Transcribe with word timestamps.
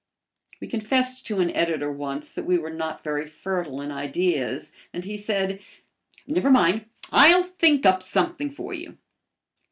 We 0.59 0.65
confessed 0.67 1.27
to 1.27 1.41
an 1.41 1.51
editor 1.55 1.91
once 1.91 2.31
that 2.31 2.47
we 2.47 2.57
were 2.57 2.71
not 2.73 3.03
very 3.03 3.27
fertile 3.27 3.81
in 3.81 3.91
ideas, 3.91 4.71
and 4.91 5.05
he 5.05 5.15
said, 5.15 5.61
"Never 6.25 6.49
mind, 6.49 6.85
I'll 7.11 7.43
think 7.43 7.85
up 7.85 8.01
something 8.01 8.49
for 8.49 8.73
you." 8.73 8.97